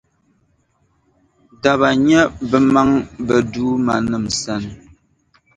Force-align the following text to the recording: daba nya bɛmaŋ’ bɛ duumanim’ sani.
daba 1.61 1.89
nya 2.07 2.21
bɛmaŋ’ 2.49 2.89
bɛ 3.27 3.37
duumanim’ 3.51 4.25
sani. 4.41 4.71